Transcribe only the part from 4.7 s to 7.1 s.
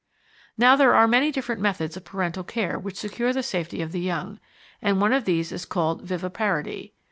and one of these is called viviparity.